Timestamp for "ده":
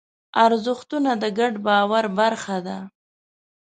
2.67-2.77